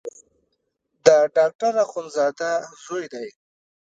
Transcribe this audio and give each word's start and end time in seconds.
د 1.05 1.07
ډاکټر 1.35 1.73
اخندزاده 1.85 2.51
زوی 2.83 3.05
دی. 3.13 3.27